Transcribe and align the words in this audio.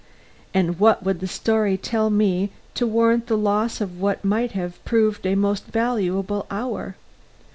And 0.51 0.79
what 0.79 1.03
would 1.03 1.19
the 1.19 1.27
story 1.27 1.77
tell 1.77 2.09
me 2.09 2.49
to 2.73 2.87
warrant 2.87 3.27
the 3.27 3.37
loss 3.37 3.79
of 3.81 4.01
what 4.01 4.25
might 4.25 4.53
have 4.53 4.83
proved 4.83 5.27
a 5.27 5.35
most 5.35 5.67
valuable 5.67 6.47
hour? 6.49 6.95